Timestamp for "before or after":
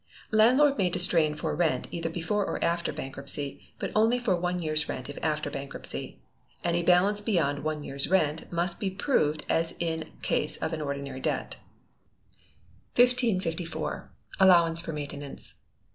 2.09-2.91